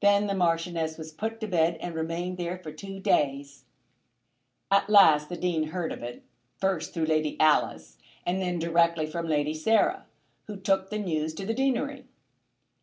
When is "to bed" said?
1.40-1.76